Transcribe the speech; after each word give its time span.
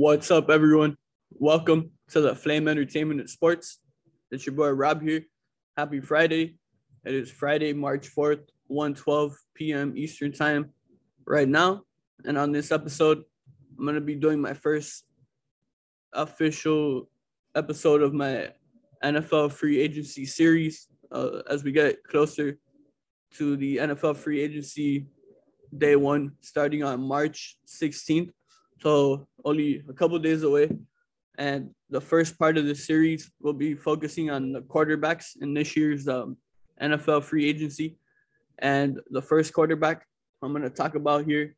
What's 0.00 0.30
up, 0.30 0.48
everyone? 0.48 0.96
Welcome 1.32 1.90
to 2.10 2.20
the 2.20 2.32
Flame 2.32 2.68
Entertainment 2.68 3.18
and 3.18 3.28
Sports. 3.28 3.80
It's 4.30 4.46
your 4.46 4.54
boy 4.54 4.68
Rob 4.68 5.02
here. 5.02 5.22
Happy 5.76 5.98
Friday. 5.98 6.54
It 7.04 7.14
is 7.16 7.32
Friday, 7.32 7.72
March 7.72 8.08
4th, 8.14 8.46
1:12 8.70 9.32
p.m. 9.54 9.94
Eastern 9.96 10.30
Time 10.30 10.70
right 11.26 11.48
now. 11.48 11.82
And 12.24 12.38
on 12.38 12.52
this 12.52 12.70
episode, 12.70 13.24
I'm 13.76 13.84
going 13.84 13.96
to 13.96 14.00
be 14.00 14.14
doing 14.14 14.40
my 14.40 14.54
first 14.54 15.02
official 16.12 17.10
episode 17.56 18.00
of 18.00 18.14
my 18.14 18.52
NFL 19.02 19.50
free 19.50 19.80
agency 19.80 20.26
series 20.26 20.86
uh, 21.10 21.42
as 21.50 21.64
we 21.64 21.72
get 21.72 22.04
closer 22.04 22.56
to 23.32 23.56
the 23.56 23.78
NFL 23.78 24.16
free 24.16 24.40
agency 24.40 25.08
day 25.76 25.96
one 25.96 26.36
starting 26.40 26.84
on 26.84 27.02
March 27.02 27.58
16th. 27.66 28.30
So 28.80 29.26
only 29.44 29.82
a 29.88 29.92
couple 29.92 30.18
days 30.18 30.42
away. 30.42 30.70
And 31.36 31.70
the 31.90 32.00
first 32.00 32.38
part 32.38 32.58
of 32.58 32.66
the 32.66 32.74
series 32.74 33.30
will 33.40 33.52
be 33.52 33.74
focusing 33.74 34.30
on 34.30 34.52
the 34.52 34.62
quarterbacks 34.62 35.36
in 35.40 35.54
this 35.54 35.76
year's 35.76 36.08
um, 36.08 36.36
NFL 36.82 37.22
free 37.24 37.48
agency. 37.48 37.96
And 38.58 39.00
the 39.10 39.22
first 39.22 39.52
quarterback 39.52 40.04
I'm 40.42 40.52
going 40.52 40.62
to 40.62 40.70
talk 40.70 40.94
about 40.94 41.24
here 41.24 41.56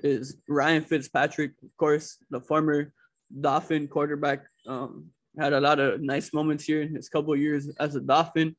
is 0.00 0.36
Ryan 0.48 0.82
Fitzpatrick, 0.82 1.52
of 1.62 1.76
course, 1.76 2.18
the 2.30 2.40
former 2.40 2.92
Dolphin 3.40 3.88
quarterback. 3.88 4.44
Um, 4.66 5.06
had 5.38 5.52
a 5.52 5.60
lot 5.60 5.78
of 5.78 6.00
nice 6.00 6.32
moments 6.32 6.64
here 6.64 6.82
in 6.82 6.94
his 6.94 7.08
couple 7.08 7.34
years 7.36 7.68
as 7.78 7.94
a 7.94 8.00
Dolphin. 8.00 8.56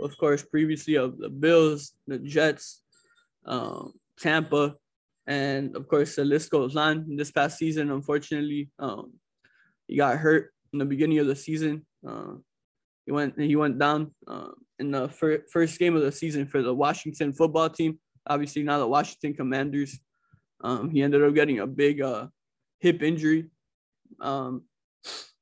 Of 0.00 0.16
course, 0.18 0.42
previously 0.42 0.96
of 0.96 1.18
the 1.18 1.28
Bills, 1.28 1.92
the 2.06 2.18
Jets, 2.18 2.82
um, 3.46 3.94
Tampa, 4.18 4.76
and 5.28 5.76
of 5.76 5.86
course 5.86 6.16
the 6.16 6.24
list 6.24 6.50
goes 6.50 6.74
on. 6.74 7.16
This 7.16 7.30
past 7.30 7.58
season, 7.58 7.90
unfortunately, 7.90 8.70
um, 8.78 9.12
he 9.86 9.96
got 9.96 10.16
hurt 10.16 10.52
in 10.72 10.78
the 10.78 10.86
beginning 10.86 11.18
of 11.18 11.26
the 11.26 11.36
season. 11.36 11.86
Uh, 12.06 12.40
he 13.04 13.12
went 13.12 13.38
he 13.38 13.54
went 13.54 13.78
down 13.78 14.10
uh, 14.26 14.52
in 14.78 14.90
the 14.90 15.08
fir- 15.08 15.44
first 15.52 15.78
game 15.78 15.94
of 15.94 16.02
the 16.02 16.10
season 16.10 16.46
for 16.46 16.62
the 16.62 16.74
Washington 16.74 17.32
football 17.32 17.68
team. 17.68 18.00
Obviously, 18.26 18.62
now 18.62 18.78
the 18.78 18.88
Washington 18.88 19.34
Commanders. 19.34 20.00
Um, 20.60 20.90
he 20.90 21.02
ended 21.02 21.22
up 21.22 21.34
getting 21.34 21.60
a 21.60 21.66
big 21.66 22.00
uh, 22.00 22.26
hip 22.80 23.02
injury. 23.02 23.46
Um, 24.20 24.64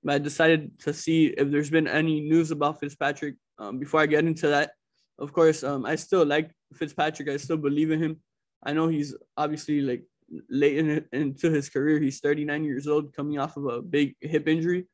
I 0.07 0.19
decided 0.19 0.79
to 0.81 0.93
see 0.93 1.27
if 1.27 1.51
there's 1.51 1.71
been 1.71 1.89
any 1.89 2.21
news 2.21 2.51
about 2.51 2.81
Fitzpatrick. 2.81 3.37
Um, 3.59 3.79
before 3.79 4.01
I 4.01 4.07
get 4.07 4.25
into 4.25 4.49
that, 4.49 4.73
of 5.19 5.33
course, 5.33 5.65
um, 5.65 5.87
I 5.87 5.97
still 5.97 6.27
like 6.27 6.51
Fitzpatrick. 6.75 7.29
I 7.31 7.39
still 7.39 7.57
believe 7.57 7.91
in 7.91 8.03
him. 8.03 8.21
I 8.63 8.73
know 8.73 8.89
he's 8.89 9.15
obviously 9.37 9.81
like 9.81 10.03
late 10.51 10.79
in, 10.79 11.05
into 11.13 11.51
his 11.51 11.69
career. 11.69 12.01
He's 12.01 12.21
39 12.21 12.65
years 12.65 12.87
old, 12.87 13.15
coming 13.15 13.39
off 13.39 13.57
of 13.57 13.67
a 13.67 13.83
big 13.83 14.17
hip 14.21 14.49
injury. 14.49 14.87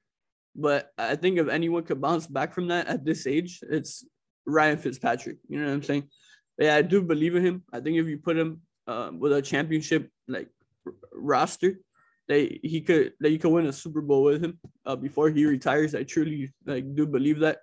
But 0.54 0.90
I 0.98 1.16
think 1.16 1.38
if 1.38 1.48
anyone 1.48 1.84
could 1.84 2.00
bounce 2.00 2.26
back 2.26 2.52
from 2.52 2.68
that 2.68 2.86
at 2.86 3.04
this 3.04 3.26
age, 3.26 3.60
it's 3.62 4.04
Ryan 4.46 4.76
Fitzpatrick. 4.76 5.38
You 5.48 5.60
know 5.60 5.66
what 5.66 5.72
I'm 5.72 5.82
saying? 5.82 6.08
But 6.58 6.66
yeah, 6.66 6.76
I 6.76 6.82
do 6.82 7.02
believe 7.02 7.34
in 7.34 7.44
him. 7.44 7.62
I 7.72 7.80
think 7.80 7.96
if 7.96 8.06
you 8.06 8.18
put 8.18 8.36
him 8.36 8.60
uh, 8.86 9.10
with 9.18 9.32
a 9.32 9.40
championship 9.40 10.10
like 10.28 10.48
r- 10.86 10.92
roster, 11.14 11.78
that 12.28 12.58
he 12.62 12.80
could 12.80 13.14
that 13.20 13.30
you 13.30 13.38
could 13.38 13.50
win 13.50 13.66
a 13.66 13.72
Super 13.72 14.00
Bowl 14.00 14.22
with 14.22 14.44
him 14.44 14.58
uh, 14.86 14.96
before 14.96 15.30
he 15.30 15.44
retires. 15.46 15.94
I 15.94 16.02
truly 16.02 16.52
like 16.66 16.94
do 16.94 17.06
believe 17.06 17.40
that. 17.40 17.58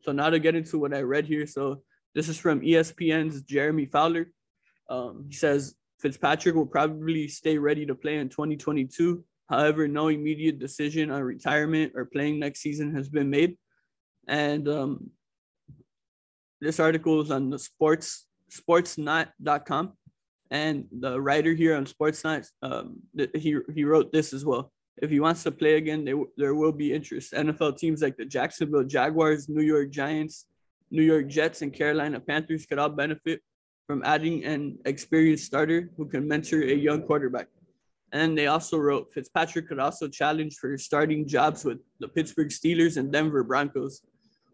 So 0.00 0.12
now 0.12 0.30
to 0.30 0.38
get 0.38 0.54
into 0.54 0.78
what 0.78 0.94
I 0.94 1.00
read 1.00 1.26
here. 1.26 1.46
So 1.46 1.82
this 2.14 2.28
is 2.28 2.38
from 2.38 2.60
ESPN's 2.60 3.42
Jeremy 3.42 3.86
Fowler. 3.86 4.30
Um, 4.88 5.26
he 5.28 5.34
says 5.34 5.74
Fitzpatrick 6.00 6.54
will 6.54 6.66
probably 6.66 7.28
stay 7.28 7.58
ready 7.58 7.86
to 7.86 7.94
play 7.94 8.16
in 8.16 8.28
2022. 8.28 9.24
However, 9.48 9.88
no 9.88 10.08
immediate 10.08 10.58
decision 10.58 11.10
on 11.10 11.22
retirement 11.22 11.92
or 11.94 12.06
playing 12.06 12.38
next 12.38 12.60
season 12.60 12.94
has 12.94 13.08
been 13.08 13.30
made. 13.30 13.56
And 14.26 14.68
um, 14.68 15.10
this 16.60 16.80
article 16.80 17.20
is 17.20 17.30
on 17.30 17.50
the 17.50 17.58
sports 17.58 18.26
sportsnet.com. 18.50 19.92
And 20.50 20.86
the 20.92 21.20
writer 21.20 21.52
here 21.52 21.74
on 21.74 21.86
Sportsnet, 21.86 22.46
um, 22.62 23.00
he, 23.34 23.56
he 23.74 23.84
wrote 23.84 24.12
this 24.12 24.32
as 24.32 24.44
well. 24.44 24.70
If 25.02 25.10
he 25.10 25.18
wants 25.18 25.42
to 25.42 25.50
play 25.50 25.74
again, 25.74 26.04
there, 26.04 26.16
there 26.36 26.54
will 26.54 26.70
be 26.70 26.92
interest. 26.92 27.32
NFL 27.32 27.78
teams 27.78 28.02
like 28.02 28.16
the 28.16 28.24
Jacksonville 28.24 28.84
Jaguars, 28.84 29.48
New 29.48 29.62
York 29.62 29.90
Giants, 29.90 30.46
New 30.90 31.02
York 31.02 31.26
Jets, 31.28 31.62
and 31.62 31.72
Carolina 31.72 32.20
Panthers 32.20 32.66
could 32.66 32.78
all 32.78 32.90
benefit 32.90 33.40
from 33.86 34.02
adding 34.04 34.44
an 34.44 34.78
experienced 34.84 35.44
starter 35.44 35.90
who 35.96 36.06
can 36.06 36.26
mentor 36.26 36.62
a 36.62 36.74
young 36.74 37.02
quarterback. 37.02 37.48
And 38.12 38.38
they 38.38 38.46
also 38.46 38.78
wrote 38.78 39.12
Fitzpatrick 39.12 39.68
could 39.68 39.80
also 39.80 40.08
challenge 40.08 40.56
for 40.56 40.78
starting 40.78 41.26
jobs 41.26 41.64
with 41.64 41.78
the 41.98 42.08
Pittsburgh 42.08 42.48
Steelers 42.48 42.96
and 42.96 43.12
Denver 43.12 43.42
Broncos. 43.42 44.02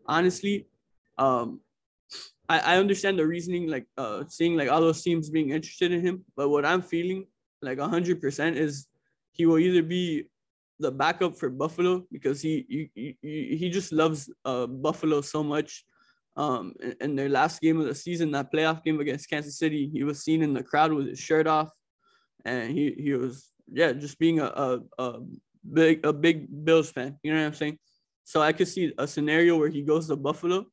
Honestly, 0.06 0.66
um, 1.18 1.60
I, 2.48 2.58
I 2.58 2.76
understand 2.78 3.18
the 3.18 3.26
reasoning, 3.26 3.68
like 3.68 3.86
uh, 3.98 4.24
seeing 4.28 4.56
like 4.56 4.70
all 4.70 4.80
those 4.80 5.02
teams 5.02 5.30
being 5.30 5.50
interested 5.50 5.92
in 5.92 6.00
him. 6.00 6.24
But 6.36 6.48
what 6.48 6.64
I'm 6.64 6.82
feeling 6.82 7.26
like 7.60 7.78
100% 7.78 8.56
is 8.56 8.86
he 9.32 9.46
will 9.46 9.58
either 9.58 9.82
be 9.82 10.24
the 10.80 10.90
backup 10.90 11.36
for 11.36 11.50
Buffalo 11.50 12.06
because 12.10 12.40
he 12.40 12.90
he, 12.94 13.16
he, 13.22 13.56
he 13.56 13.70
just 13.70 13.92
loves 13.92 14.30
uh, 14.46 14.66
Buffalo 14.66 15.20
so 15.20 15.44
much 15.44 15.84
um, 16.36 16.74
in, 16.80 16.94
in, 17.00 17.16
their 17.16 17.28
last 17.28 17.60
game 17.60 17.80
of 17.80 17.86
the 17.86 17.94
season, 17.94 18.30
that 18.32 18.52
playoff 18.52 18.82
game 18.84 19.00
against 19.00 19.28
Kansas 19.28 19.58
City, 19.58 19.90
he 19.92 20.04
was 20.04 20.22
seen 20.22 20.42
in 20.42 20.54
the 20.54 20.62
crowd 20.62 20.92
with 20.92 21.08
his 21.08 21.18
shirt 21.18 21.46
off, 21.46 21.70
and 22.44 22.72
he 22.72 22.94
he 22.98 23.12
was 23.14 23.50
yeah 23.72 23.92
just 23.92 24.18
being 24.18 24.40
a 24.40 24.44
a, 24.44 24.80
a 24.98 25.20
big 25.72 26.04
a 26.04 26.12
big 26.12 26.46
Bills 26.64 26.90
fan. 26.90 27.18
You 27.22 27.32
know 27.32 27.40
what 27.40 27.46
I'm 27.46 27.54
saying? 27.54 27.78
So 28.24 28.40
I 28.40 28.52
could 28.52 28.68
see 28.68 28.92
a 28.96 29.06
scenario 29.06 29.58
where 29.58 29.68
he 29.68 29.82
goes 29.82 30.06
to 30.08 30.16
Buffalo. 30.16 30.66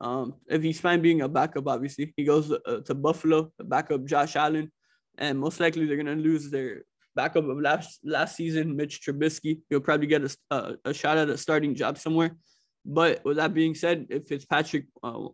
Um, 0.00 0.34
if 0.48 0.62
he's 0.62 0.80
fine 0.80 1.02
being 1.02 1.22
a 1.22 1.28
backup, 1.28 1.66
obviously 1.66 2.12
he 2.16 2.24
goes 2.24 2.48
to, 2.48 2.60
uh, 2.66 2.80
to 2.82 2.94
Buffalo, 2.94 3.52
the 3.58 3.64
backup 3.64 4.04
Josh 4.04 4.36
Allen, 4.36 4.70
and 5.18 5.38
most 5.38 5.60
likely 5.60 5.86
they're 5.86 5.96
gonna 5.96 6.14
lose 6.14 6.50
their 6.50 6.82
backup 7.14 7.44
of 7.48 7.60
last 7.60 8.00
last 8.04 8.36
season, 8.36 8.76
Mitch 8.76 9.00
Trubisky. 9.02 9.60
He'll 9.70 9.80
probably 9.80 10.06
get 10.06 10.24
a, 10.24 10.36
a, 10.50 10.76
a 10.86 10.94
shot 10.94 11.18
at 11.18 11.30
a 11.30 11.38
starting 11.38 11.74
job 11.74 11.98
somewhere. 11.98 12.36
But 12.84 13.24
with 13.24 13.36
that 13.38 13.54
being 13.54 13.74
said, 13.74 14.06
if 14.10 14.26
Fitzpatrick 14.26 14.86
uh, 15.02 15.28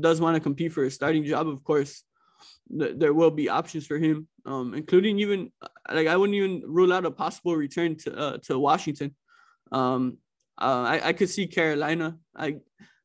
does 0.00 0.20
want 0.20 0.34
to 0.34 0.40
compete 0.40 0.72
for 0.72 0.84
a 0.84 0.90
starting 0.90 1.24
job, 1.24 1.48
of 1.48 1.62
course, 1.62 2.02
th- 2.76 2.94
there 2.96 3.14
will 3.14 3.30
be 3.30 3.48
options 3.48 3.86
for 3.86 3.98
him, 3.98 4.26
um, 4.44 4.74
including 4.74 5.18
even 5.20 5.52
like 5.90 6.08
I 6.08 6.16
wouldn't 6.16 6.36
even 6.36 6.62
rule 6.66 6.92
out 6.92 7.06
a 7.06 7.10
possible 7.10 7.56
return 7.56 7.96
to 7.98 8.16
uh, 8.16 8.38
to 8.44 8.58
Washington. 8.58 9.14
Um, 9.70 10.18
uh, 10.60 10.82
I, 10.86 11.08
I 11.08 11.12
could 11.12 11.30
see 11.30 11.46
Carolina. 11.46 12.16
I, 12.36 12.56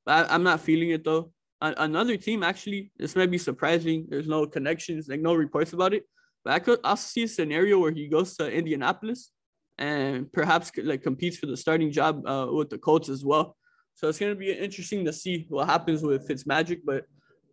I 0.05 0.33
am 0.35 0.43
not 0.43 0.61
feeling 0.61 0.89
it 0.89 1.03
though. 1.03 1.31
another 1.61 2.17
team 2.17 2.43
actually, 2.43 2.91
this 2.97 3.15
might 3.15 3.31
be 3.31 3.37
surprising. 3.37 4.07
There's 4.09 4.27
no 4.27 4.47
connections, 4.47 5.07
like 5.07 5.19
no 5.19 5.33
reports 5.33 5.73
about 5.73 5.93
it. 5.93 6.03
But 6.43 6.53
I 6.53 6.59
could 6.59 6.79
also 6.83 7.07
see 7.07 7.23
a 7.23 7.27
scenario 7.27 7.79
where 7.79 7.91
he 7.91 8.07
goes 8.07 8.37
to 8.37 8.51
Indianapolis 8.51 9.31
and 9.77 10.31
perhaps 10.31 10.71
like 10.83 11.03
competes 11.03 11.37
for 11.37 11.47
the 11.47 11.57
starting 11.57 11.91
job 11.91 12.25
uh, 12.27 12.47
with 12.51 12.69
the 12.69 12.77
Colts 12.77 13.09
as 13.09 13.25
well. 13.25 13.57
So 13.99 14.07
it's 14.07 14.17
going 14.17 14.31
to 14.31 14.39
be 14.39 14.53
interesting 14.53 15.03
to 15.03 15.11
see 15.11 15.45
what 15.49 15.67
happens 15.67 16.01
with 16.01 16.25
Fitzmagic. 16.25 16.83
But 16.85 17.03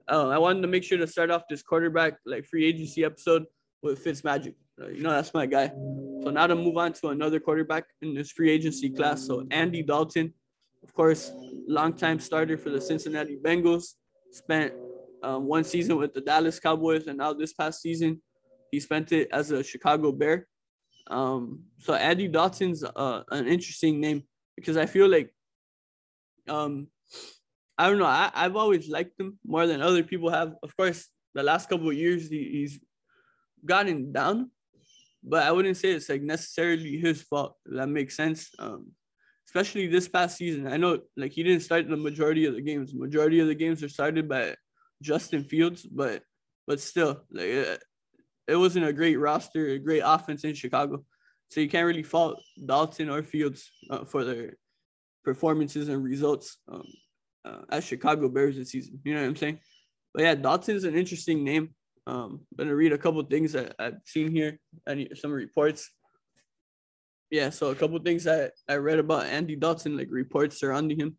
uh, 0.08 0.28
I 0.28 0.38
wanted 0.38 0.62
to 0.62 0.68
make 0.68 0.84
sure 0.84 0.96
to 0.96 1.06
start 1.08 1.28
off 1.28 1.42
this 1.50 1.60
quarterback 1.60 2.18
like 2.24 2.44
free 2.44 2.64
agency 2.64 3.04
episode 3.04 3.46
with 3.82 4.04
Fitzmagic. 4.04 4.54
Uh, 4.80 4.86
you 4.86 5.02
know, 5.02 5.10
that's 5.10 5.34
my 5.34 5.44
guy. 5.44 5.72
So 6.22 6.30
now 6.30 6.46
to 6.46 6.54
move 6.54 6.76
on 6.76 6.92
to 6.92 7.08
another 7.08 7.40
quarterback 7.40 7.86
in 8.00 8.14
this 8.14 8.30
free 8.30 8.48
agency 8.48 8.90
class. 8.90 9.26
So 9.26 9.44
Andy 9.50 9.82
Dalton, 9.82 10.32
of 10.84 10.94
course, 10.94 11.32
longtime 11.66 12.20
starter 12.20 12.56
for 12.56 12.70
the 12.70 12.80
Cincinnati 12.80 13.36
Bengals, 13.44 13.94
spent 14.30 14.72
um, 15.24 15.46
one 15.46 15.64
season 15.64 15.96
with 15.96 16.14
the 16.14 16.20
Dallas 16.20 16.60
Cowboys, 16.60 17.08
and 17.08 17.18
now 17.18 17.32
this 17.32 17.54
past 17.54 17.82
season, 17.82 18.22
he 18.70 18.78
spent 18.78 19.10
it 19.10 19.26
as 19.32 19.50
a 19.50 19.64
Chicago 19.64 20.12
Bear. 20.12 20.46
Um, 21.08 21.64
so 21.78 21.94
Andy 21.94 22.28
Dalton's 22.28 22.84
uh, 22.84 23.22
an 23.32 23.48
interesting 23.48 23.98
name 24.00 24.22
because 24.54 24.76
I 24.76 24.86
feel 24.86 25.08
like 25.08 25.32
um, 26.48 26.88
I 27.78 27.88
don't 27.88 27.98
know. 27.98 28.06
I, 28.06 28.30
I've 28.34 28.56
always 28.56 28.88
liked 28.88 29.20
him 29.20 29.38
more 29.44 29.66
than 29.66 29.82
other 29.82 30.02
people 30.02 30.30
have. 30.30 30.54
Of 30.62 30.76
course, 30.76 31.08
the 31.34 31.42
last 31.42 31.68
couple 31.68 31.88
of 31.88 31.96
years 31.96 32.28
he, 32.28 32.44
he's 32.52 32.80
gotten 33.64 34.12
down, 34.12 34.50
but 35.22 35.42
I 35.42 35.52
wouldn't 35.52 35.76
say 35.76 35.90
it's 35.90 36.08
like 36.08 36.22
necessarily 36.22 36.96
his 36.98 37.22
fault. 37.22 37.56
That 37.66 37.88
makes 37.88 38.16
sense. 38.16 38.50
Um, 38.58 38.92
especially 39.46 39.86
this 39.86 40.08
past 40.08 40.36
season. 40.36 40.66
I 40.66 40.76
know 40.76 41.00
like 41.16 41.32
he 41.32 41.42
didn't 41.42 41.62
start 41.62 41.88
the 41.88 41.96
majority 41.96 42.46
of 42.46 42.54
the 42.54 42.62
games. 42.62 42.94
Majority 42.94 43.40
of 43.40 43.46
the 43.46 43.54
games 43.54 43.82
are 43.82 43.88
started 43.88 44.28
by 44.28 44.54
Justin 45.02 45.44
Fields, 45.44 45.82
but 45.82 46.22
but 46.66 46.80
still, 46.80 47.22
like 47.30 47.46
it, 47.46 47.82
it 48.48 48.56
wasn't 48.56 48.86
a 48.86 48.92
great 48.92 49.16
roster, 49.16 49.68
a 49.68 49.78
great 49.78 50.02
offense 50.04 50.44
in 50.44 50.54
Chicago. 50.54 51.04
So 51.50 51.60
you 51.60 51.68
can't 51.68 51.86
really 51.86 52.02
fault 52.02 52.42
Dalton 52.64 53.08
or 53.08 53.22
Fields 53.22 53.70
uh, 53.88 54.04
for 54.04 54.24
their 54.24 54.54
performances 55.26 55.88
and 55.88 56.02
results 56.02 56.58
um, 56.72 56.84
uh, 57.44 57.62
as 57.70 57.84
Chicago 57.84 58.28
Bears 58.28 58.56
this 58.56 58.70
season. 58.70 59.00
You 59.04 59.14
know 59.14 59.22
what 59.22 59.26
I'm 59.26 59.36
saying? 59.36 59.58
But 60.14 60.22
yeah, 60.22 60.34
Dalton's 60.36 60.84
an 60.84 60.96
interesting 60.96 61.42
name. 61.44 61.74
Um, 62.06 62.46
gonna 62.56 62.74
read 62.74 62.92
a 62.92 62.98
couple 62.98 63.22
things 63.24 63.52
that 63.52 63.74
I've 63.78 63.98
seen 64.04 64.30
here, 64.30 64.60
and 64.86 65.08
some 65.14 65.32
reports. 65.32 65.90
Yeah, 67.30 67.50
so 67.50 67.70
a 67.70 67.74
couple 67.74 67.98
things 67.98 68.22
that 68.24 68.52
I 68.68 68.76
read 68.76 69.00
about 69.00 69.26
Andy 69.26 69.56
Dalton, 69.56 69.96
like 69.98 70.08
reports 70.10 70.60
surrounding 70.60 71.00
him. 71.00 71.16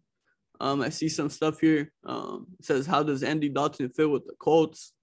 Um, 0.62 0.82
I 0.82 0.88
see 0.88 1.10
some 1.10 1.30
stuff 1.30 1.60
here. 1.60 1.92
Um, 2.06 2.48
says, 2.62 2.88
"How 2.88 3.04
does 3.04 3.24
Andy 3.24 3.50
Dalton 3.50 3.90
fit 3.90 4.10
with 4.10 4.26
the 4.26 4.36
Colts?" 4.40 4.94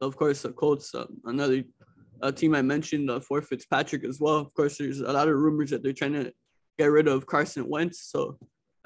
Of 0.00 0.16
course, 0.16 0.40
the 0.40 0.52
Colts, 0.52 0.94
uh, 0.94 1.06
another 1.24 1.62
uh, 2.22 2.32
team 2.32 2.54
I 2.54 2.62
mentioned, 2.62 3.10
uh, 3.10 3.20
for 3.20 3.42
Fitzpatrick 3.42 4.04
as 4.04 4.18
well. 4.18 4.38
Of 4.38 4.54
course, 4.54 4.78
there's 4.78 5.00
a 5.00 5.12
lot 5.12 5.28
of 5.28 5.36
rumors 5.36 5.70
that 5.70 5.82
they're 5.82 6.00
trying 6.00 6.14
to 6.14 6.32
get 6.78 6.86
rid 6.86 7.08
of 7.08 7.26
Carson 7.26 7.68
Wentz, 7.68 8.00
so 8.10 8.38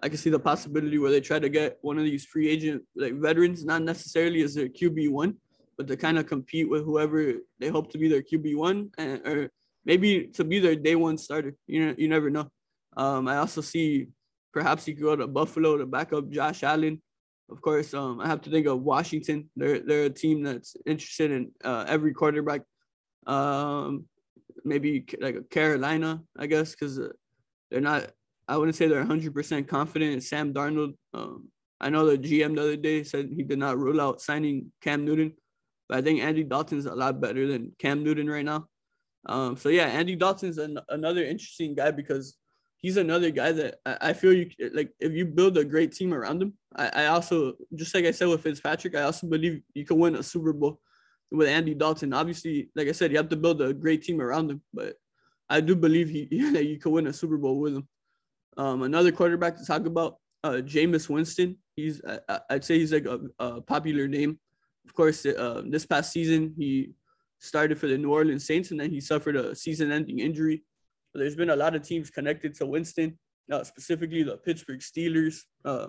I 0.03 0.09
can 0.09 0.19
see 0.19 0.31
the 0.31 0.39
possibility 0.39 0.99
where 0.99 1.11
they 1.11 1.21
try 1.21 1.39
to 1.39 1.49
get 1.49 1.79
one 1.81 1.99
of 1.99 2.05
these 2.05 2.25
free 2.25 2.49
agent 2.49 2.83
like 2.95 3.15
veterans, 3.15 3.65
not 3.65 3.83
necessarily 3.83 4.43
as 4.43 4.55
their 4.55 4.69
QB 4.69 5.11
one, 5.11 5.35
but 5.77 5.89
to 5.89 5.97
kind 5.97 6.19
of 6.19 6.27
compete 6.27 6.69
with 6.69 6.85
whoever 6.85 7.35
they 7.59 7.69
hope 7.69 7.91
to 7.93 7.99
be 7.99 8.09
their 8.09 8.23
QB 8.23 8.57
one, 8.57 8.91
and 8.99 9.27
or 9.27 9.51
maybe 9.85 10.27
to 10.35 10.45
be 10.45 10.61
their 10.61 10.77
day 10.77 10.95
one 10.95 11.19
starter. 11.19 11.55
You 11.67 11.87
know, 11.87 11.95
you 11.99 12.09
never 12.09 12.31
know. 12.31 12.51
Um, 12.97 13.29
I 13.29 13.39
also 13.39 13.61
see 13.61 14.09
perhaps 14.53 14.85
he 14.85 14.95
could 14.95 15.05
go 15.05 15.17
to 15.17 15.27
Buffalo 15.27 15.77
to 15.79 15.87
back 15.87 16.13
up 16.13 16.31
Josh 16.31 16.63
Allen. 16.63 17.01
Of 17.51 17.63
course, 17.63 17.95
um, 17.95 18.21
I 18.21 18.27
have 18.27 18.43
to 18.43 18.51
think 18.51 18.67
of 18.67 18.83
Washington. 18.83 19.49
They're 19.57 19.81
they're 19.81 20.05
a 20.05 20.11
team 20.11 20.43
that's 20.43 20.77
interested 20.87 21.31
in 21.31 21.51
uh, 21.65 21.85
every 21.89 22.13
quarterback. 22.13 22.63
Um, 23.27 24.05
maybe 24.65 25.07
like 25.21 25.49
Carolina, 25.51 26.23
I 26.37 26.47
guess, 26.47 26.73
because 26.73 26.99
uh, 26.99 27.09
they're 27.71 27.81
not. 27.81 28.11
I 28.49 28.57
wouldn't 28.57 28.77
say 28.77 28.89
they're 28.89 29.05
100% 29.05 29.69
confident 29.69 30.15
in 30.15 30.21
Sam 30.21 30.55
Darnold. 30.55 30.95
Um, 31.13 31.49
I 31.81 31.91
know 31.91 32.07
the 32.07 32.19
GM 32.19 32.57
the 32.57 32.63
other 32.63 32.77
day 32.77 33.05
said 33.05 33.31
he 33.35 33.43
did 33.43 33.59
not 33.59 33.79
rule 33.79 34.01
out 34.01 34.21
signing 34.21 34.73
Cam 34.83 35.05
Newton, 35.05 35.35
but 35.89 35.99
I 35.99 36.03
think 36.03 36.21
Andy 36.21 36.45
Dalton's 36.45 36.87
a 36.87 36.95
lot 36.95 37.21
better 37.21 37.47
than 37.47 37.73
Cam 37.79 38.03
Newton 38.03 38.29
right 38.29 38.45
now. 38.45 38.67
Um, 39.27 39.57
so 39.57 39.69
yeah, 39.69 39.87
Andy 39.87 40.17
Dalton's 40.17 40.59
an, 40.59 40.79
another 40.89 41.25
interesting 41.25 41.75
guy 41.75 41.91
because 41.91 42.37
he's 42.79 42.97
another 42.97 43.31
guy 43.31 43.53
that 43.53 43.77
I, 43.85 43.99
I, 44.01 44.13
feel 44.13 44.33
you 44.33 44.51
like 44.73 44.91
if 45.01 45.13
you 45.13 45.27
build 45.27 45.59
a 45.59 45.65
great 45.65 45.93
team 45.93 46.15
around 46.15 46.41
him. 46.41 46.55
I, 46.75 46.89
I 46.89 47.07
also 47.07 47.55
just 47.75 47.95
like 47.95 48.07
I 48.07 48.13
said 48.13 48.29
with 48.29 48.43
Fitzpatrick, 48.43 48.97
I 48.97 49.03
also 49.03 49.27
believe 49.27 49.61
you 49.75 49.85
can 49.85 49.99
win 49.99 50.15
a 50.17 50.23
Super 50.23 50.53
Bowl 50.53 50.81
with 51.31 51.49
Andy 51.49 51.75
Dalton. 51.75 52.15
Obviously, 52.15 52.71
like 52.75 52.89
I 52.89 52.93
said, 52.93 53.11
you 53.11 53.19
have 53.19 53.29
to 53.29 53.37
build 53.37 53.61
a 53.61 53.75
great 53.75 54.03
team 54.03 54.21
around 54.21 54.51
him, 54.51 54.63
but 54.73 54.95
I 55.51 55.61
do 55.61 55.77
believe 55.77 56.09
he 56.09 56.27
that 56.53 56.65
you 56.65 56.79
could 56.79 56.93
win 56.93 57.07
a 57.07 57.13
Super 57.13 57.37
Bowl 57.37 57.61
with 57.61 57.77
him. 57.77 57.89
Um, 58.59 58.83
another 58.83 59.13
quarterback 59.13 59.57
to 59.57 59.65
talk 59.65 59.87
about, 59.87 60.17
uh, 60.45 60.61
Jameis 60.65 61.09
Winston. 61.09 61.57
He's 61.77 62.03
I, 62.29 62.41
would 62.51 62.65
say 62.65 62.79
he's 62.79 62.93
like 62.93 63.07
a, 63.07 63.21
a, 63.39 63.61
popular 63.63 64.09
name. 64.09 64.39
Of 64.85 64.95
course, 64.95 65.25
uh, 65.25 65.63
this 65.67 65.87
past 65.87 66.13
season 66.13 66.55
he 66.59 66.91
started 67.39 67.79
for 67.79 67.87
the 67.87 67.97
New 67.97 68.13
Orleans 68.13 68.45
Saints, 68.45 68.73
and 68.73 68.81
then 68.81 68.91
he 68.91 69.01
suffered 69.01 69.37
a 69.37 69.55
season-ending 69.55 70.19
injury. 70.19 70.65
There's 71.15 71.37
been 71.37 71.51
a 71.51 71.57
lot 71.57 71.75
of 71.75 71.83
teams 71.83 72.11
connected 72.11 72.55
to 72.57 72.67
Winston, 72.67 73.19
uh, 73.51 73.63
specifically 73.65 74.23
the 74.25 74.37
Pittsburgh 74.39 74.81
Steelers, 74.81 75.43
uh, 75.65 75.89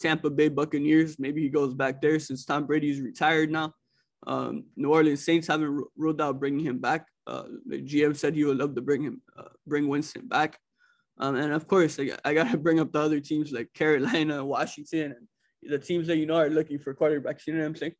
Tampa 0.00 0.30
Bay 0.30 0.48
Buccaneers. 0.48 1.18
Maybe 1.18 1.42
he 1.42 1.48
goes 1.48 1.74
back 1.74 2.00
there 2.00 2.18
since 2.18 2.44
Tom 2.44 2.66
Brady's 2.66 3.00
retired 3.00 3.50
now. 3.50 3.74
Um, 4.26 4.64
New 4.76 4.90
Orleans 4.90 5.24
Saints 5.24 5.46
haven't 5.46 5.84
ruled 5.96 6.20
out 6.20 6.40
bringing 6.40 6.64
him 6.64 6.78
back. 6.78 7.06
Uh, 7.26 7.44
the 7.66 7.82
GM 7.82 8.16
said 8.16 8.34
he 8.34 8.44
would 8.44 8.58
love 8.58 8.74
to 8.74 8.82
bring 8.82 9.02
him, 9.02 9.22
uh, 9.36 9.48
bring 9.66 9.88
Winston 9.88 10.26
back. 10.26 10.58
Um, 11.18 11.36
and 11.36 11.52
of 11.52 11.66
course, 11.68 11.98
I, 12.00 12.10
I 12.24 12.34
got 12.34 12.50
to 12.50 12.58
bring 12.58 12.80
up 12.80 12.92
the 12.92 13.00
other 13.00 13.20
teams 13.20 13.52
like 13.52 13.72
Carolina, 13.72 14.44
Washington, 14.44 15.14
and 15.16 15.72
the 15.72 15.78
teams 15.78 16.06
that 16.08 16.16
you 16.16 16.26
know 16.26 16.36
are 16.36 16.50
looking 16.50 16.78
for 16.78 16.94
quarterbacks. 16.94 17.46
You 17.46 17.54
know 17.54 17.60
what 17.60 17.66
I'm 17.66 17.76
saying? 17.76 17.94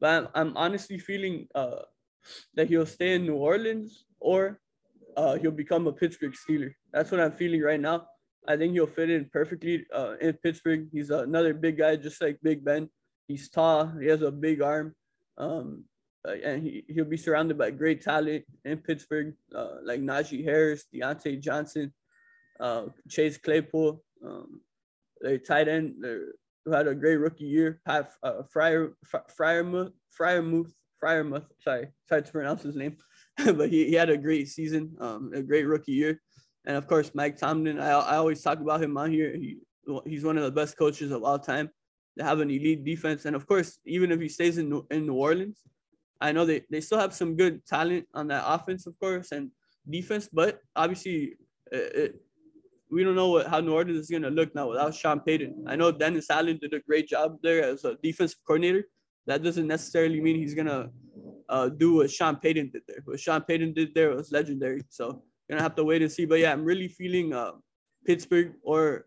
But 0.00 0.10
I'm, 0.10 0.28
I'm 0.34 0.56
honestly 0.56 0.98
feeling 0.98 1.48
uh, 1.54 1.82
that 2.54 2.68
he'll 2.68 2.86
stay 2.86 3.14
in 3.14 3.26
New 3.26 3.36
Orleans 3.36 4.04
or 4.20 4.60
uh, 5.16 5.36
he'll 5.36 5.50
become 5.50 5.86
a 5.86 5.92
Pittsburgh 5.92 6.34
Steeler. 6.34 6.72
That's 6.92 7.10
what 7.10 7.20
I'm 7.20 7.32
feeling 7.32 7.62
right 7.62 7.80
now. 7.80 8.06
I 8.46 8.56
think 8.56 8.72
he'll 8.72 8.86
fit 8.86 9.10
in 9.10 9.26
perfectly 9.26 9.86
uh, 9.94 10.14
in 10.20 10.32
Pittsburgh. 10.34 10.88
He's 10.92 11.10
another 11.10 11.54
big 11.54 11.78
guy, 11.78 11.96
just 11.96 12.20
like 12.20 12.38
Big 12.42 12.64
Ben. 12.64 12.88
He's 13.28 13.48
tall. 13.48 13.92
He 14.00 14.06
has 14.06 14.22
a 14.22 14.32
big 14.32 14.62
arm, 14.62 14.94
um, 15.38 15.84
and 16.24 16.60
he 16.62 16.84
he'll 16.88 17.04
be 17.04 17.16
surrounded 17.16 17.56
by 17.56 17.70
great 17.70 18.02
talent 18.02 18.44
in 18.64 18.78
Pittsburgh, 18.78 19.34
uh, 19.54 19.78
like 19.84 20.00
Najee 20.00 20.42
Harris, 20.42 20.86
Diontae 20.92 21.40
Johnson, 21.40 21.92
uh, 22.60 22.86
Chase 23.08 23.38
Claypool. 23.38 24.02
Um, 24.24 24.60
their 25.20 25.38
tight 25.38 25.68
end, 25.68 25.94
who 26.64 26.72
had 26.72 26.86
a 26.86 26.94
great 26.94 27.16
rookie 27.16 27.44
year. 27.44 27.80
Pat 27.86 28.12
uh, 28.22 28.42
Fryer 28.50 28.92
Freiermuth 29.38 29.92
Freiermuth 30.18 30.72
Freiermuth. 31.02 31.46
Sorry, 31.60 31.88
sorry 32.08 32.22
to 32.22 32.32
pronounce 32.32 32.62
his 32.62 32.76
name, 32.76 32.96
but 33.44 33.70
he, 33.70 33.86
he 33.86 33.94
had 33.94 34.10
a 34.10 34.16
great 34.16 34.48
season, 34.48 34.96
um, 35.00 35.30
a 35.34 35.42
great 35.42 35.64
rookie 35.64 35.92
year, 35.92 36.20
and 36.66 36.76
of 36.76 36.86
course 36.86 37.10
Mike 37.14 37.36
Tomlin. 37.36 37.80
I 37.80 37.90
I 37.90 38.16
always 38.16 38.42
talk 38.42 38.60
about 38.60 38.82
him 38.82 38.96
on 38.96 39.10
here. 39.10 39.32
He 39.34 39.58
he's 40.04 40.24
one 40.24 40.38
of 40.38 40.44
the 40.44 40.52
best 40.52 40.76
coaches 40.76 41.10
of 41.10 41.24
all 41.24 41.38
time. 41.38 41.70
They 42.16 42.24
have 42.24 42.40
an 42.40 42.50
elite 42.50 42.84
defense, 42.84 43.24
and 43.24 43.34
of 43.34 43.46
course, 43.46 43.78
even 43.86 44.12
if 44.12 44.20
he 44.20 44.28
stays 44.28 44.58
in 44.58 44.68
New, 44.68 44.86
in 44.90 45.06
New 45.06 45.14
Orleans, 45.14 45.60
I 46.20 46.32
know 46.32 46.44
they, 46.44 46.62
they 46.70 46.80
still 46.80 46.98
have 46.98 47.14
some 47.14 47.36
good 47.36 47.64
talent 47.66 48.06
on 48.14 48.28
that 48.28 48.44
offense, 48.46 48.86
of 48.86 48.98
course, 49.00 49.32
and 49.32 49.50
defense. 49.88 50.28
But 50.30 50.60
obviously, 50.76 51.36
it, 51.72 51.96
it, 51.96 52.20
we 52.92 53.02
don't 53.02 53.16
know 53.16 53.30
what, 53.30 53.46
how 53.48 53.60
New 53.60 53.72
Orleans 53.72 53.98
is 53.98 54.10
going 54.10 54.22
to 54.22 54.30
look 54.30 54.54
now 54.54 54.68
without 54.68 54.94
Sean 54.94 55.20
Payton. 55.20 55.64
I 55.66 55.74
know 55.76 55.90
Dennis 55.90 56.30
Allen 56.30 56.58
did 56.60 56.74
a 56.74 56.80
great 56.80 57.08
job 57.08 57.38
there 57.42 57.64
as 57.64 57.84
a 57.84 57.96
defensive 58.02 58.38
coordinator. 58.46 58.84
That 59.26 59.42
doesn't 59.42 59.66
necessarily 59.66 60.20
mean 60.20 60.36
he's 60.36 60.54
going 60.54 60.66
to 60.66 60.90
uh, 61.48 61.68
do 61.68 61.94
what 61.94 62.10
Sean 62.10 62.36
Payton 62.36 62.70
did 62.72 62.82
there. 62.86 63.02
What 63.04 63.18
Sean 63.18 63.42
Payton 63.42 63.72
did 63.72 63.94
there 63.94 64.10
was 64.10 64.30
legendary. 64.30 64.82
So 64.88 65.22
gonna 65.52 65.62
have 65.62 65.76
to 65.76 65.84
wait 65.84 66.02
and 66.02 66.10
see. 66.10 66.24
But 66.24 66.40
yeah, 66.40 66.52
I'm 66.52 66.64
really 66.64 66.88
feeling 66.88 67.32
uh, 67.32 67.52
Pittsburgh 68.06 68.54
or 68.62 69.06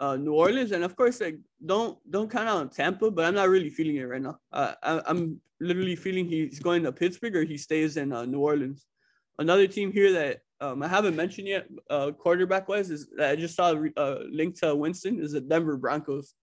uh, 0.00 0.16
New 0.16 0.34
Orleans, 0.34 0.72
and 0.72 0.84
of 0.84 0.96
course, 0.96 1.20
like 1.20 1.38
don't 1.64 1.98
don't 2.10 2.30
count 2.30 2.48
out 2.48 2.72
Tampa, 2.72 3.10
but 3.10 3.24
I'm 3.24 3.34
not 3.34 3.48
really 3.48 3.70
feeling 3.70 3.96
it 3.96 4.04
right 4.04 4.20
now. 4.20 4.38
Uh, 4.52 4.74
I, 4.82 5.10
am 5.10 5.40
literally 5.60 5.96
feeling 5.96 6.26
he's 6.26 6.60
going 6.60 6.82
to 6.82 6.92
Pittsburgh 6.92 7.36
or 7.36 7.44
he 7.44 7.56
stays 7.56 7.96
in 7.96 8.12
uh, 8.12 8.24
New 8.24 8.40
Orleans. 8.40 8.86
Another 9.38 9.66
team 9.66 9.92
here 9.92 10.12
that 10.12 10.42
um, 10.62 10.82
I 10.82 10.88
haven't 10.88 11.16
mentioned 11.16 11.48
yet, 11.48 11.66
uh, 11.90 12.12
quarterback 12.12 12.68
wise, 12.68 12.88
is 12.90 13.08
I 13.20 13.34
just 13.34 13.56
saw 13.56 13.74
a 13.96 14.18
link 14.30 14.60
to 14.60 14.76
Winston 14.76 15.20
is 15.20 15.32
the 15.32 15.40
Denver 15.40 15.76
Broncos. 15.76 16.34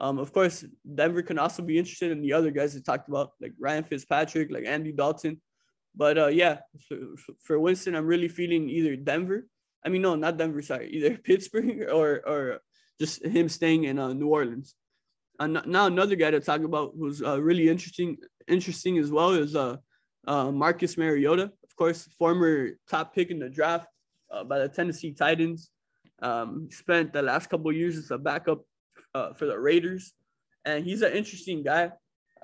Um, 0.00 0.18
of 0.18 0.32
course, 0.32 0.64
Denver 0.94 1.22
can 1.22 1.38
also 1.38 1.62
be 1.62 1.78
interested 1.78 2.10
in 2.10 2.20
the 2.20 2.32
other 2.32 2.50
guys 2.50 2.74
I 2.74 2.80
talked 2.80 3.08
about, 3.08 3.30
like 3.40 3.52
Ryan 3.60 3.84
Fitzpatrick, 3.84 4.50
like 4.50 4.64
Andy 4.66 4.92
Dalton. 4.92 5.40
But 5.94 6.18
uh, 6.18 6.26
yeah, 6.28 6.58
for, 6.88 6.96
for 7.44 7.60
Winston, 7.60 7.94
I'm 7.94 8.06
really 8.06 8.28
feeling 8.28 8.68
either 8.68 8.96
Denver. 8.96 9.46
I 9.84 9.88
mean, 9.88 10.02
no, 10.02 10.16
not 10.16 10.36
Denver. 10.36 10.62
Sorry, 10.62 10.90
either 10.92 11.16
Pittsburgh 11.16 11.88
or 11.92 12.22
or 12.26 12.60
just 13.00 13.24
him 13.24 13.48
staying 13.48 13.84
in 13.84 13.98
uh, 13.98 14.12
New 14.12 14.28
Orleans. 14.28 14.74
And 15.38 15.62
now 15.64 15.86
another 15.86 16.16
guy 16.16 16.32
to 16.32 16.40
talk 16.40 16.62
about 16.62 16.92
who's 16.98 17.22
uh, 17.22 17.40
really 17.40 17.68
interesting, 17.70 18.18
interesting 18.46 18.98
as 18.98 19.10
well 19.10 19.30
is 19.30 19.56
uh, 19.56 19.76
uh, 20.26 20.50
Marcus 20.50 20.98
Mariota 20.98 21.50
course, 21.80 22.06
former 22.18 22.72
top 22.90 23.14
pick 23.14 23.30
in 23.30 23.38
the 23.38 23.48
draft 23.48 23.88
uh, 24.30 24.44
by 24.44 24.58
the 24.58 24.68
Tennessee 24.68 25.12
Titans. 25.12 25.70
Um, 26.20 26.68
spent 26.70 27.14
the 27.14 27.22
last 27.22 27.48
couple 27.48 27.72
years 27.72 27.96
as 27.96 28.10
a 28.10 28.18
backup 28.18 28.60
uh, 29.14 29.32
for 29.32 29.46
the 29.46 29.58
Raiders, 29.58 30.12
and 30.66 30.84
he's 30.84 31.00
an 31.00 31.12
interesting 31.12 31.62
guy. 31.62 31.90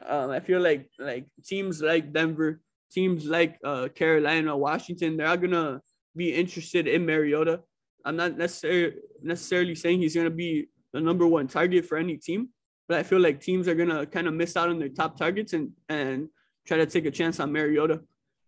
Um, 0.06 0.30
I 0.30 0.40
feel 0.40 0.60
like 0.60 0.88
like 0.98 1.26
teams 1.44 1.82
like 1.82 2.14
Denver, 2.14 2.62
teams 2.90 3.26
like 3.26 3.58
uh, 3.62 3.88
Carolina, 3.94 4.56
Washington, 4.56 5.18
they're 5.18 5.26
not 5.26 5.42
gonna 5.42 5.82
be 6.16 6.32
interested 6.32 6.88
in 6.88 7.04
Mariota. 7.04 7.60
I'm 8.06 8.16
not 8.16 8.38
necessarily 8.38 8.96
necessarily 9.22 9.74
saying 9.74 10.00
he's 10.00 10.16
gonna 10.16 10.30
be 10.30 10.68
the 10.94 11.00
number 11.02 11.26
one 11.26 11.46
target 11.46 11.84
for 11.84 11.98
any 11.98 12.16
team, 12.16 12.48
but 12.88 12.96
I 13.00 13.02
feel 13.02 13.20
like 13.20 13.42
teams 13.42 13.68
are 13.68 13.74
gonna 13.74 14.06
kind 14.06 14.28
of 14.28 14.32
miss 14.32 14.56
out 14.56 14.70
on 14.70 14.78
their 14.78 14.94
top 15.00 15.18
targets 15.18 15.52
and 15.52 15.72
and 15.90 16.30
try 16.66 16.78
to 16.78 16.86
take 16.86 17.04
a 17.04 17.10
chance 17.10 17.38
on 17.38 17.52
Mariota 17.52 18.00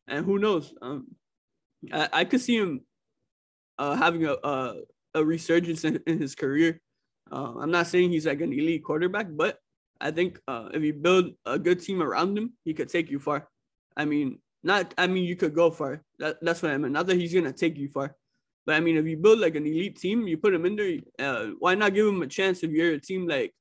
and 0.08 0.24
who 0.24 0.38
knows? 0.38 0.74
Um, 0.82 1.06
I, 1.92 2.08
I 2.12 2.24
could 2.24 2.40
see 2.40 2.56
him 2.56 2.80
uh, 3.78 3.94
having 3.94 4.26
a, 4.26 4.32
a, 4.42 4.74
a 5.14 5.24
resurgence 5.24 5.84
in, 5.84 6.00
in, 6.06 6.20
his 6.20 6.34
career. 6.34 6.80
Uh, 7.30 7.54
I'm 7.60 7.70
not 7.70 7.86
saying 7.86 8.10
he's 8.10 8.26
like 8.26 8.40
an 8.40 8.52
elite 8.52 8.84
quarterback, 8.84 9.28
but 9.30 9.58
I 10.00 10.10
think 10.10 10.40
uh, 10.48 10.68
if 10.72 10.82
you 10.82 10.94
build 10.94 11.32
a 11.46 11.58
good 11.58 11.80
team 11.80 12.02
around 12.02 12.36
him, 12.36 12.54
he 12.64 12.74
could 12.74 12.88
take 12.88 13.10
you 13.10 13.18
far. 13.18 13.48
I 13.96 14.04
mean, 14.04 14.38
not 14.62 14.94
I 14.98 15.06
mean 15.06 15.24
you 15.24 15.36
could 15.36 15.54
go 15.54 15.70
far. 15.70 16.02
That, 16.18 16.38
that's 16.42 16.62
what 16.62 16.72
I 16.72 16.78
meant. 16.78 16.92
Not 16.92 17.06
that 17.06 17.16
he's 17.16 17.34
gonna 17.34 17.52
take 17.52 17.76
you 17.76 17.88
far, 17.88 18.16
but 18.66 18.74
I 18.74 18.80
mean 18.80 18.96
if 18.96 19.06
you 19.06 19.16
build 19.16 19.40
like 19.40 19.54
an 19.54 19.66
elite 19.66 19.98
team, 19.98 20.26
you 20.26 20.38
put 20.38 20.54
him 20.54 20.66
in 20.66 20.76
there. 20.76 20.98
Uh, 21.18 21.50
why 21.58 21.74
not 21.74 21.94
give 21.94 22.06
him 22.06 22.22
a 22.22 22.26
chance 22.26 22.62
if 22.62 22.70
you're 22.70 22.94
a 22.94 23.00
team 23.00 23.26
like 23.26 23.52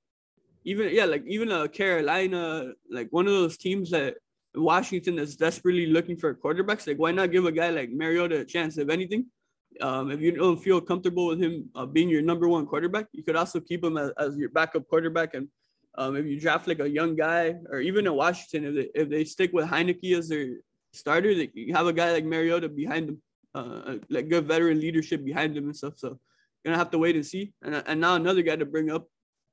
even 0.63 0.93
yeah 0.93 1.05
like 1.05 1.23
even 1.27 1.51
a 1.51 1.67
Carolina 1.67 2.71
like 2.89 3.07
one 3.11 3.27
of 3.27 3.33
those 3.33 3.57
teams 3.57 3.91
that 3.91 4.17
Washington 4.57 5.19
is 5.19 5.35
desperately 5.35 5.85
looking 5.85 6.17
for 6.17 6.33
quarterbacks. 6.33 6.87
Like, 6.87 6.97
why 6.97 7.11
not 7.11 7.31
give 7.31 7.45
a 7.45 7.51
guy 7.51 7.69
like 7.69 7.89
Mariota 7.89 8.39
a 8.39 8.45
chance? 8.45 8.77
If 8.77 8.89
anything, 8.89 9.27
um, 9.81 10.11
if 10.11 10.19
you 10.21 10.31
don't 10.31 10.57
feel 10.57 10.81
comfortable 10.81 11.27
with 11.27 11.39
him 11.41 11.69
uh, 11.75 11.85
being 11.85 12.09
your 12.09 12.21
number 12.21 12.47
one 12.47 12.65
quarterback, 12.65 13.07
you 13.11 13.23
could 13.23 13.35
also 13.35 13.59
keep 13.59 13.83
him 13.83 13.97
as, 13.97 14.11
as 14.17 14.37
your 14.37 14.49
backup 14.49 14.87
quarterback. 14.87 15.33
And 15.33 15.47
um, 15.97 16.15
if 16.15 16.25
you 16.25 16.39
draft 16.39 16.67
like 16.67 16.79
a 16.79 16.89
young 16.89 17.15
guy, 17.15 17.55
or 17.71 17.79
even 17.79 18.07
in 18.07 18.13
Washington, 18.13 18.69
if 18.69 18.73
they, 18.75 19.01
if 19.01 19.09
they 19.09 19.23
stick 19.23 19.51
with 19.53 19.69
Heinicke 19.69 20.17
as 20.17 20.29
their 20.29 20.47
starter, 20.93 21.35
they, 21.35 21.49
you 21.53 21.73
have 21.73 21.87
a 21.87 21.93
guy 21.93 22.11
like 22.11 22.25
Mariota 22.25 22.69
behind 22.69 23.09
them. 23.09 23.21
uh, 23.57 23.95
like 24.09 24.29
good 24.29 24.45
veteran 24.45 24.79
leadership 24.79 25.23
behind 25.23 25.57
him 25.57 25.65
and 25.65 25.75
stuff. 25.75 25.93
So 25.97 26.19
gonna 26.65 26.77
have 26.77 26.91
to 26.91 26.97
wait 26.97 27.15
and 27.15 27.25
see. 27.25 27.53
And 27.63 27.83
and 27.85 28.01
now 28.01 28.15
another 28.15 28.41
guy 28.41 28.55
to 28.55 28.65
bring 28.65 28.91
up, 28.91 29.07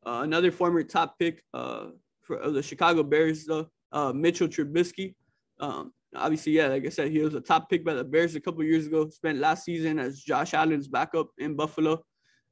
uh, 0.06 0.20
another 0.22 0.50
former 0.50 0.82
top 0.82 1.18
pick 1.18 1.42
uh, 1.54 1.86
for 2.22 2.50
the 2.50 2.62
Chicago 2.62 3.02
Bears, 3.02 3.44
though, 3.44 3.68
uh, 3.94 4.12
Mitchell 4.12 4.48
Trubisky. 4.48 5.14
Um, 5.60 5.92
obviously, 6.14 6.52
yeah, 6.52 6.66
like 6.66 6.84
I 6.84 6.90
said, 6.90 7.10
he 7.10 7.20
was 7.20 7.34
a 7.34 7.40
top 7.40 7.70
pick 7.70 7.84
by 7.84 7.94
the 7.94 8.04
Bears 8.04 8.34
a 8.34 8.40
couple 8.40 8.62
years 8.64 8.86
ago. 8.86 9.08
Spent 9.08 9.38
last 9.38 9.64
season 9.64 9.98
as 9.98 10.20
Josh 10.20 10.52
Allen's 10.52 10.88
backup 10.88 11.28
in 11.38 11.54
Buffalo. 11.54 12.04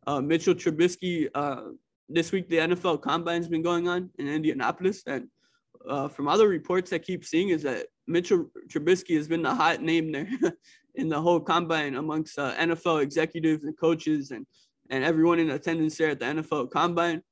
Uh, 0.07 0.21
Mitchell 0.21 0.55
Trubisky. 0.55 1.29
Uh, 1.35 1.73
this 2.09 2.33
week 2.33 2.49
the 2.49 2.57
NFL 2.57 3.03
Combine's 3.03 3.49
been 3.49 3.63
going 3.63 3.89
on 3.89 4.11
in 4.19 4.29
Indianapolis, 4.29 5.03
and 5.07 5.29
uh, 5.89 6.09
from 6.09 6.29
other 6.29 6.49
reports 6.49 6.93
I 6.93 6.99
keep 6.99 7.25
seeing 7.25 7.49
is 7.51 7.63
that 7.63 7.87
Mitchell 8.07 8.47
Trubisky 8.69 9.17
has 9.17 9.29
been 9.29 9.43
the 9.43 9.55
hot 9.55 9.83
name 9.83 10.13
there 10.13 10.29
in 10.95 11.09
the 11.09 11.21
whole 11.21 11.41
combine 11.41 11.97
amongst 11.97 12.39
uh, 12.39 12.55
NFL 12.55 13.03
executives 13.03 13.65
and 13.65 13.79
coaches 13.79 14.31
and 14.31 14.47
and 14.91 15.05
everyone 15.05 15.39
in 15.39 15.51
attendance 15.51 15.97
there 15.97 16.11
at 16.11 16.21
the 16.21 16.27
NFL 16.27 16.71
Combine. 16.71 17.23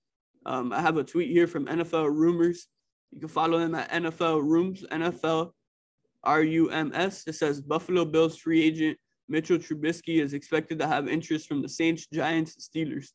Um, 0.46 0.72
I 0.72 0.80
have 0.80 0.96
a 0.96 1.04
tweet 1.04 1.30
here 1.30 1.46
from 1.46 1.66
NFL 1.66 2.10
Rumors. 2.10 2.68
You 3.12 3.20
can 3.20 3.28
follow 3.28 3.58
them 3.58 3.74
at 3.74 3.90
NFL 3.90 4.42
Rums, 4.44 4.84
NFL 4.90 5.52
R 6.22 6.42
U 6.42 6.70
M 6.70 6.92
S. 6.94 7.24
It 7.26 7.34
says 7.34 7.60
Buffalo 7.60 8.04
Bills 8.04 8.36
free 8.36 8.62
agent 8.62 8.98
Mitchell 9.30 9.58
Trubisky 9.58 10.20
is 10.20 10.34
expected 10.34 10.78
to 10.80 10.86
have 10.86 11.08
interest 11.08 11.46
from 11.46 11.62
the 11.62 11.68
Saints, 11.68 12.06
Giants, 12.12 12.68
Steelers. 12.68 13.10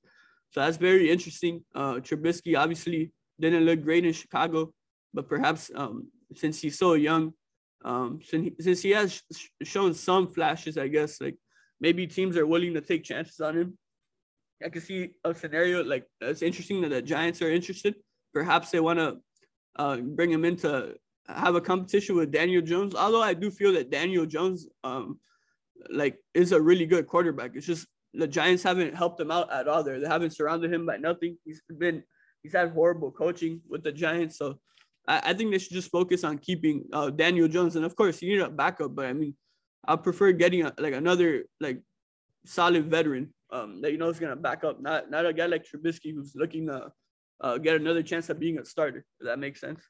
So 0.51 0.61
that's 0.61 0.77
very 0.77 1.11
interesting. 1.11 1.63
Uh, 1.75 1.95
Trubisky 1.95 2.57
obviously 2.57 3.11
didn't 3.39 3.65
look 3.65 3.83
great 3.83 4.05
in 4.05 4.13
Chicago, 4.13 4.73
but 5.13 5.27
perhaps 5.27 5.69
um, 5.75 6.07
since 6.33 6.61
he's 6.61 6.79
so 6.79 6.93
young, 6.93 7.33
um, 7.83 8.19
since 8.23 8.45
he, 8.45 8.63
since 8.63 8.81
he 8.81 8.91
has 8.91 9.21
sh- 9.35 9.47
shown 9.63 9.93
some 9.93 10.27
flashes, 10.29 10.77
I 10.77 10.87
guess 10.87 11.19
like 11.19 11.35
maybe 11.81 12.07
teams 12.07 12.37
are 12.37 12.47
willing 12.47 12.73
to 12.75 12.81
take 12.81 13.03
chances 13.03 13.41
on 13.41 13.57
him. 13.57 13.77
I 14.65 14.69
can 14.69 14.81
see 14.81 15.11
a 15.25 15.35
scenario 15.35 15.83
like 15.83 16.05
it's 16.21 16.41
interesting 16.41 16.79
that 16.81 16.89
the 16.89 17.01
Giants 17.01 17.41
are 17.41 17.51
interested. 17.51 17.95
Perhaps 18.33 18.71
they 18.71 18.79
want 18.79 18.99
to 18.99 19.17
uh, 19.77 19.97
bring 19.97 20.31
him 20.31 20.45
in 20.45 20.55
to 20.57 20.95
have 21.27 21.55
a 21.55 21.61
competition 21.61 22.15
with 22.15 22.31
Daniel 22.31 22.61
Jones. 22.61 22.95
Although 22.95 23.21
I 23.21 23.33
do 23.33 23.49
feel 23.51 23.73
that 23.73 23.89
Daniel 23.89 24.25
Jones, 24.25 24.67
um, 24.83 25.19
like, 25.89 26.17
is 26.33 26.51
a 26.51 26.61
really 26.61 26.85
good 26.85 27.07
quarterback. 27.07 27.51
It's 27.55 27.65
just 27.65 27.87
the 28.13 28.27
Giants 28.27 28.63
haven't 28.63 28.95
helped 28.95 29.19
him 29.19 29.31
out 29.31 29.51
at 29.51 29.67
all. 29.67 29.83
There, 29.83 29.99
they 29.99 30.07
haven't 30.07 30.31
surrounded 30.31 30.73
him 30.73 30.85
by 30.85 30.97
nothing. 30.97 31.37
He's 31.43 31.61
been 31.77 32.03
he's 32.43 32.53
had 32.53 32.71
horrible 32.71 33.11
coaching 33.11 33.61
with 33.67 33.83
the 33.83 33.91
Giants. 33.91 34.37
So 34.37 34.59
I, 35.07 35.31
I 35.31 35.33
think 35.33 35.51
they 35.51 35.57
should 35.57 35.73
just 35.73 35.91
focus 35.91 36.23
on 36.23 36.37
keeping 36.37 36.85
uh, 36.93 37.09
Daniel 37.09 37.47
Jones. 37.47 37.75
And 37.75 37.85
of 37.85 37.95
course, 37.95 38.21
you 38.21 38.35
need 38.35 38.41
a 38.41 38.49
backup. 38.49 38.95
But 38.95 39.07
I 39.07 39.13
mean, 39.13 39.35
I 39.87 39.95
prefer 39.95 40.31
getting 40.31 40.63
a, 40.65 40.73
like 40.77 40.93
another 40.93 41.45
like 41.59 41.81
solid 42.45 42.89
veteran 42.89 43.33
um, 43.51 43.81
that 43.81 43.91
you 43.91 43.97
know 43.97 44.09
is 44.09 44.19
gonna 44.19 44.35
back 44.35 44.63
up, 44.63 44.81
not 44.81 45.09
not 45.09 45.25
a 45.25 45.33
guy 45.33 45.45
like 45.45 45.65
Trubisky 45.65 46.13
who's 46.13 46.33
looking 46.35 46.67
to 46.67 46.91
uh, 47.41 47.57
get 47.57 47.75
another 47.75 48.03
chance 48.03 48.29
at 48.29 48.39
being 48.39 48.59
a 48.59 48.65
starter. 48.65 49.05
If 49.19 49.27
that 49.27 49.39
makes 49.39 49.59
sense. 49.59 49.81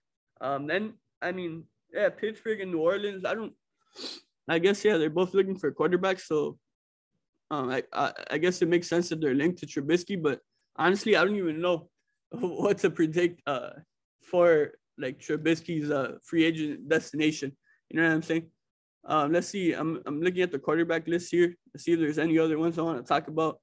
Um, 0.42 0.68
then 0.68 0.94
I 1.22 1.32
mean, 1.32 1.64
yeah, 1.94 2.10
Pittsburgh 2.10 2.62
and 2.62 2.72
New 2.72 2.80
Orleans. 2.80 3.26
I 3.26 3.34
don't. 3.34 3.54
I 4.48 4.60
guess 4.60 4.84
yeah, 4.86 4.98
they're 4.98 5.10
both 5.10 5.34
looking 5.34 5.58
for 5.58 5.72
quarterbacks. 5.72 6.22
So 6.22 6.58
um, 7.52 7.70
I, 7.70 7.84
I, 7.94 8.12
I 8.32 8.38
guess 8.38 8.62
it 8.62 8.68
makes 8.68 8.88
sense 8.88 9.10
that 9.10 9.22
they're 9.22 9.34
linked 9.34 9.60
to 9.60 9.66
Trubisky, 9.66 10.22
but 10.22 10.40
honestly, 10.76 11.16
I 11.16 11.24
don't 11.24 11.36
even 11.36 11.62
know 11.62 11.90
what 12.32 12.80
to 12.80 12.90
predict 12.90 13.42
uh, 13.48 13.72
for 14.22 14.74
like 14.98 15.20
Trubisky's 15.20 15.92
uh, 15.92 16.18
free 16.24 16.46
agent 16.46 16.88
destination. 16.90 17.56
You 17.90 18.02
know 18.02 18.08
what 18.08 18.16
I'm 18.16 18.22
saying? 18.22 18.50
Um, 19.08 19.32
let's 19.32 19.48
see. 19.48 19.74
I'm 19.74 20.02
I'm 20.06 20.22
looking 20.22 20.42
at 20.42 20.52
the 20.52 20.60
quarterback 20.60 21.08
list 21.08 21.32
here. 21.32 21.56
Let's 21.74 21.86
see 21.86 21.94
if 21.94 22.00
there's 22.00 22.18
any 22.18 22.40
other 22.40 22.58
ones 22.58 22.78
I 22.78 22.82
want 22.82 22.98
to 22.98 23.08
talk 23.08 23.28
about. 23.28 23.60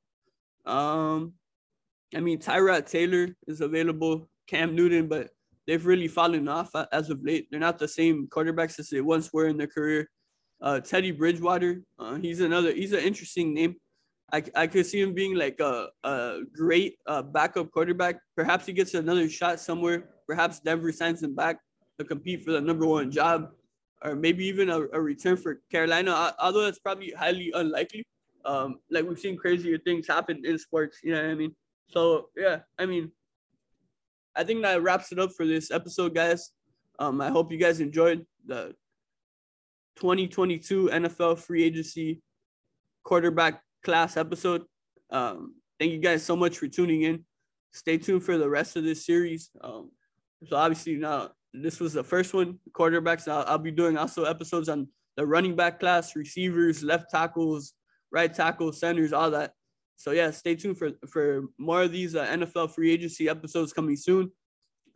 Um, 0.65 1.33
I 2.15 2.21
mean, 2.21 2.39
Tyrod 2.39 2.87
Taylor 2.87 3.29
is 3.47 3.61
available. 3.61 4.29
Cam 4.47 4.75
Newton, 4.75 5.09
but 5.09 5.31
they've 5.67 5.85
really 5.85 6.09
fallen 6.09 6.49
off 6.49 6.71
as 6.93 7.11
of 7.11 7.23
late. 7.25 7.49
They're 7.51 7.61
not 7.61 7.79
the 7.79 7.89
same 7.89 8.27
quarterbacks 8.29 8.79
as 8.79 8.91
they 8.91 9.01
once 9.01 9.33
were 9.33 9.47
in 9.47 9.57
their 9.57 9.67
career. 9.67 10.11
Uh, 10.61 10.81
Teddy 10.81 11.11
Bridgewater, 11.11 11.83
uh, 11.99 12.15
he's 12.17 12.41
another. 12.41 12.73
He's 12.73 12.93
an 12.93 13.01
interesting 13.01 13.55
name. 13.55 13.77
I, 14.33 14.43
I 14.55 14.67
could 14.67 14.87
see 14.87 15.01
him 15.01 15.13
being 15.13 15.35
like 15.35 15.61
a, 15.61 15.89
a 16.05 16.41
great 16.55 16.97
uh, 17.07 17.23
backup 17.23 17.71
quarterback. 17.71 18.17
Perhaps 18.37 18.67
he 18.67 18.73
gets 18.73 18.95
another 18.95 19.29
shot 19.29 19.61
somewhere. 19.61 20.09
Perhaps 20.27 20.61
Denver 20.61 20.93
signs 20.93 21.23
him 21.23 21.35
back 21.35 21.59
to 21.99 22.05
compete 22.05 22.43
for 22.45 22.53
the 22.53 22.61
number 22.61 22.87
one 22.87 23.11
job, 23.11 23.51
or 24.03 24.15
maybe 24.15 24.47
even 24.47 24.71
a, 24.71 24.81
a 24.93 25.01
return 25.01 25.37
for 25.37 25.61
Carolina. 25.71 26.35
Although 26.39 26.63
that's 26.63 26.79
probably 26.79 27.11
highly 27.11 27.53
unlikely. 27.55 28.05
Um, 28.45 28.81
like 28.91 29.05
we've 29.07 29.19
seen 29.19 29.37
crazier 29.37 29.79
things 29.79 30.09
happen 30.09 30.43
in 30.45 30.59
sports. 30.59 30.99
You 31.03 31.15
know 31.15 31.23
what 31.23 31.31
I 31.31 31.35
mean? 31.35 31.55
So 31.93 32.31
yeah, 32.37 32.61
I 32.79 32.87
mean, 32.87 33.13
I 34.35 34.45
think 34.45 34.63
that 34.63 34.83
wraps 34.83 35.13
it 35.13 35.19
up 35.19 35.33
for 35.33 35.47
this 35.47 35.71
episode, 35.71 36.15
guys. 36.15 36.51
Um, 36.99 37.21
I 37.21 37.29
hope 37.29 37.53
you 37.53 37.59
guys 37.59 37.81
enjoyed 37.81 38.25
the 38.47 38.75
2022 39.97 40.89
NFL 40.93 41.39
free 41.39 41.65
agency 41.65 42.23
quarterback 43.05 43.63
class 43.83 44.17
episode. 44.17 44.63
Um, 45.11 45.57
thank 45.79 45.93
you 45.93 45.99
guys 45.99 46.25
so 46.25 46.35
much 46.35 46.59
for 46.59 46.69
tuning 46.69 47.03
in. 47.03 47.25
Stay 47.73 47.99
tuned 47.99 48.23
for 48.23 48.39
the 48.39 48.49
rest 48.49 48.77
of 48.77 48.85
this 48.85 49.05
series. 49.05 49.51
Um, 49.61 49.91
so 50.47 50.57
obviously 50.57 50.97
now 50.97 51.31
this 51.53 51.81
was 51.81 51.93
the 51.93 52.05
first 52.05 52.33
one, 52.33 52.59
quarterbacks. 52.73 53.31
I'll, 53.31 53.45
I'll 53.47 53.59
be 53.59 53.71
doing 53.71 53.99
also 53.99 54.25
episodes 54.25 54.69
on 54.69 54.89
the 55.17 55.27
running 55.27 55.57
back 55.57 55.81
class, 55.81 56.17
receivers, 56.17 56.83
left 56.83 57.11
tackles, 57.11 57.75
right 58.11 58.33
tackles, 58.33 58.81
centers, 58.81 59.13
all 59.13 59.31
that. 59.33 59.53
So 60.03 60.11
yeah, 60.11 60.33
stay 60.33 60.57
tuned 60.57 60.79
for 60.79 60.91
for 61.07 61.45
more 61.59 61.83
of 61.83 61.93
these 61.93 62.17
uh, 62.17 62.27
NFL 62.27 62.75
free 62.75 62.91
agency 62.91 63.29
episodes 63.29 63.73
coming 63.73 63.95
soon. 63.95 64.33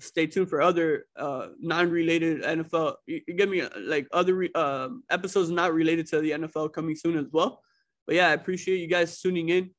Stay 0.00 0.26
tuned 0.26 0.50
for 0.50 0.60
other 0.60 1.06
uh, 1.14 1.50
non-related 1.60 2.42
NFL. 2.42 2.96
Get 3.06 3.48
me 3.48 3.60
uh, 3.60 3.68
like 3.78 4.08
other 4.12 4.48
uh, 4.52 4.88
episodes 5.08 5.48
not 5.48 5.72
related 5.72 6.08
to 6.08 6.20
the 6.20 6.32
NFL 6.32 6.72
coming 6.72 6.96
soon 6.96 7.16
as 7.16 7.26
well. 7.30 7.62
But 8.04 8.16
yeah, 8.16 8.30
I 8.30 8.32
appreciate 8.32 8.80
you 8.80 8.88
guys 8.88 9.20
tuning 9.20 9.48
in. 9.50 9.70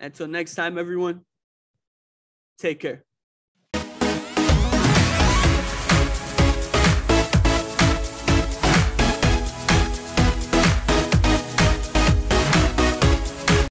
Until 0.00 0.26
next 0.26 0.56
time, 0.56 0.76
everyone, 0.76 1.20
take 2.58 2.80
care. 2.80 3.04